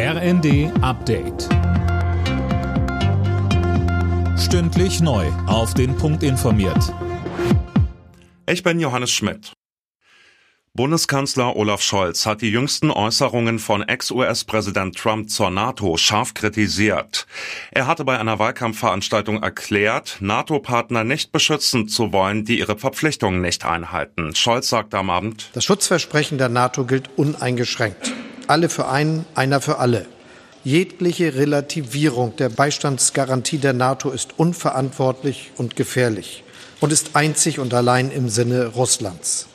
RND 0.00 0.70
Update. 0.80 1.48
Stündlich 4.38 5.00
neu. 5.00 5.26
Auf 5.48 5.74
den 5.74 5.96
Punkt 5.96 6.22
informiert. 6.22 6.94
Ich 8.48 8.62
bin 8.62 8.78
Johannes 8.78 9.10
Schmidt. 9.10 9.54
Bundeskanzler 10.72 11.56
Olaf 11.56 11.82
Scholz 11.82 12.26
hat 12.26 12.42
die 12.42 12.50
jüngsten 12.52 12.92
Äußerungen 12.92 13.58
von 13.58 13.82
Ex-US-Präsident 13.82 14.96
Trump 14.96 15.30
zur 15.30 15.50
NATO 15.50 15.96
scharf 15.96 16.32
kritisiert. 16.32 17.26
Er 17.72 17.88
hatte 17.88 18.04
bei 18.04 18.20
einer 18.20 18.38
Wahlkampfveranstaltung 18.38 19.42
erklärt, 19.42 20.18
NATO-Partner 20.20 21.02
nicht 21.02 21.32
beschützen 21.32 21.88
zu 21.88 22.12
wollen, 22.12 22.44
die 22.44 22.60
ihre 22.60 22.78
Verpflichtungen 22.78 23.40
nicht 23.40 23.64
einhalten. 23.64 24.36
Scholz 24.36 24.68
sagte 24.68 24.96
am 24.96 25.10
Abend, 25.10 25.50
Das 25.54 25.64
Schutzversprechen 25.64 26.38
der 26.38 26.50
NATO 26.50 26.84
gilt 26.84 27.10
uneingeschränkt. 27.16 28.12
Alle 28.48 28.70
für 28.70 28.88
einen, 28.88 29.26
einer 29.34 29.60
für 29.60 29.78
alle. 29.78 30.06
Jegliche 30.64 31.34
Relativierung 31.34 32.34
der 32.36 32.48
Beistandsgarantie 32.48 33.58
der 33.58 33.74
NATO 33.74 34.10
ist 34.10 34.38
unverantwortlich 34.38 35.50
und 35.58 35.76
gefährlich 35.76 36.44
und 36.80 36.90
ist 36.90 37.14
einzig 37.14 37.58
und 37.58 37.74
allein 37.74 38.10
im 38.10 38.30
Sinne 38.30 38.68
Russlands. 38.68 39.48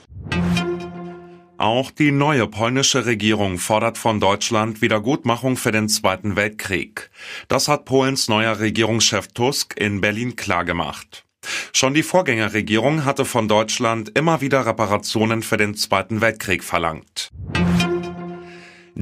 Auch 1.57 1.89
die 1.89 2.11
neue 2.11 2.45
polnische 2.45 3.07
Regierung 3.07 3.57
fordert 3.57 3.97
von 3.97 4.19
Deutschland 4.19 4.83
Wiedergutmachung 4.83 5.57
für 5.57 5.71
den 5.71 5.89
Zweiten 5.89 6.35
Weltkrieg. 6.35 7.09
Das 7.47 7.67
hat 7.67 7.85
Polens 7.85 8.27
neuer 8.27 8.59
Regierungschef 8.59 9.27
Tusk 9.29 9.75
in 9.75 10.01
Berlin 10.01 10.35
klargemacht. 10.35 11.25
Schon 11.73 11.95
die 11.95 12.03
Vorgängerregierung 12.03 13.05
hatte 13.05 13.25
von 13.25 13.47
Deutschland 13.47 14.15
immer 14.17 14.41
wieder 14.41 14.65
Reparationen 14.67 15.41
für 15.41 15.57
den 15.57 15.73
Zweiten 15.73 16.21
Weltkrieg 16.21 16.63
verlangt. 16.63 17.31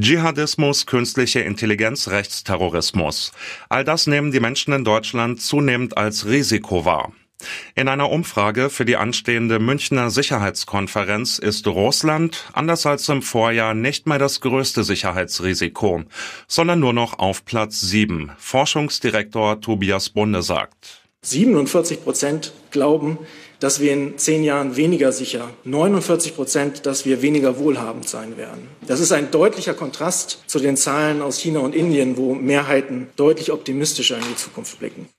Dschihadismus, 0.02 0.88
künstliche 0.88 1.42
Intelligenz, 1.42 2.08
Rechtsterrorismus. 2.08 3.32
All 3.70 3.84
das 3.84 4.08
nehmen 4.08 4.32
die 4.32 4.40
Menschen 4.40 4.74
in 4.74 4.84
Deutschland 4.84 5.40
zunehmend 5.40 5.96
als 5.96 6.26
Risiko 6.26 6.86
wahr. 6.86 7.12
In 7.76 7.88
einer 7.88 8.10
Umfrage 8.10 8.72
für 8.72 8.84
die 8.84 8.98
anstehende 8.98 9.60
Münchner 9.60 10.10
Sicherheitskonferenz 10.10 11.38
ist 11.38 11.68
Russland, 11.68 12.50
anders 12.54 12.88
als 12.88 13.10
im 13.10 13.22
Vorjahr, 13.22 13.76
nicht 13.76 14.08
mehr 14.08 14.18
das 14.18 14.42
größte 14.42 14.84
Sicherheitsrisiko, 14.84 16.04
sondern 16.48 16.80
nur 16.80 16.94
noch 16.94 17.20
auf 17.20 17.46
Platz 17.46 17.82
7. 17.82 18.32
Forschungsdirektor 18.40 19.62
Tobias 19.62 20.10
Bunde 20.10 20.42
sagt. 20.42 21.01
47 21.24 22.04
Prozent 22.04 22.52
glauben, 22.72 23.20
dass 23.60 23.80
wir 23.80 23.94
in 23.94 24.18
zehn 24.18 24.44
Jahren 24.44 24.76
weniger 24.76 25.12
sicher, 25.12 25.52
49 25.66 26.36
Prozent, 26.36 26.86
dass 26.88 27.06
wir 27.06 27.22
weniger 27.22 27.60
wohlhabend 27.60 28.10
sein 28.10 28.38
werden. 28.38 28.68
Das 28.88 29.00
ist 29.00 29.12
ein 29.12 29.30
deutlicher 29.30 29.76
Kontrast 29.76 30.44
zu 30.48 30.58
den 30.58 30.78
Zahlen 30.78 31.22
aus 31.22 31.38
China 31.38 31.60
und 31.60 31.76
Indien, 31.76 32.18
wo 32.18 32.34
Mehrheiten 32.34 33.12
deutlich 33.18 33.52
optimistischer 33.52 34.18
in 34.18 34.24
die 34.24 34.36
Zukunft 34.36 34.80
blicken. 34.80 35.10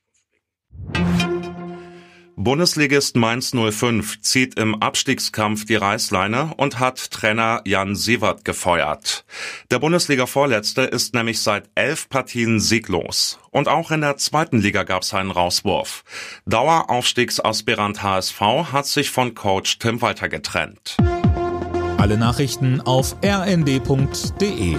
Bundesligist 2.44 3.14
Mainz 3.14 3.52
05 3.52 4.20
zieht 4.20 4.58
im 4.58 4.82
Abstiegskampf 4.82 5.64
die 5.64 5.76
Reißleine 5.76 6.54
und 6.56 6.80
hat 6.80 7.12
Trainer 7.12 7.60
Jan 7.64 7.94
Sievert 7.94 8.44
gefeuert. 8.44 9.24
Der 9.70 9.78
Bundesliga-Vorletzte 9.78 10.82
ist 10.82 11.14
nämlich 11.14 11.40
seit 11.40 11.70
elf 11.76 12.08
Partien 12.08 12.58
sieglos. 12.58 13.38
Und 13.52 13.68
auch 13.68 13.92
in 13.92 14.00
der 14.00 14.16
zweiten 14.16 14.58
Liga 14.58 14.82
gab 14.82 15.02
es 15.02 15.14
einen 15.14 15.30
Rauswurf. 15.30 16.02
Daueraufstiegsaspirant 16.46 18.02
HSV 18.02 18.40
hat 18.72 18.86
sich 18.86 19.10
von 19.10 19.36
Coach 19.36 19.78
Tim 19.78 20.02
Walter 20.02 20.28
getrennt. 20.28 20.96
Alle 21.96 22.18
Nachrichten 22.18 22.80
auf 22.80 23.14
rnd.de 23.24 24.76